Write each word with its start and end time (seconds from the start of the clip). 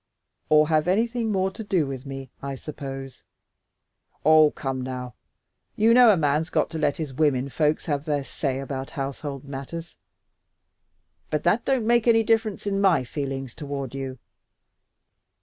"Or 0.49 0.69
have 0.69 0.87
anything 0.87 1.31
more 1.31 1.51
to 1.51 1.63
do 1.63 1.85
with 1.85 2.07
me, 2.07 2.31
I 2.41 2.55
suppose?" 2.55 3.21
"Oh, 4.25 4.49
come 4.49 4.81
now! 4.81 5.13
You 5.75 5.93
know 5.93 6.09
a 6.09 6.17
man's 6.17 6.49
got 6.49 6.71
to 6.71 6.79
let 6.79 6.97
his 6.97 7.13
women 7.13 7.49
folks 7.49 7.85
have 7.85 8.05
their 8.05 8.23
say 8.23 8.59
about 8.59 8.89
household 8.97 9.43
matters, 9.43 9.97
but 11.29 11.43
that 11.43 11.65
don't 11.65 11.85
make 11.85 12.07
any 12.07 12.23
difference 12.23 12.65
in 12.65 12.81
my 12.81 13.03
feelings 13.03 13.53
toward 13.53 13.93
you." 13.93 14.17